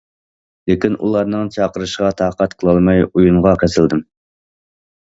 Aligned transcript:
لېكىن 0.69 0.95
ئۇلارنىڭ 1.09 1.51
چاقىرىشلىرىغا 1.57 2.11
تاقەت 2.23 2.59
قىلالماي 2.63 3.07
ئويۇنغا 3.13 3.57
قېتىلدىم. 3.65 4.07